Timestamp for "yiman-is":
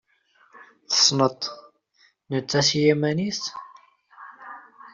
2.81-3.41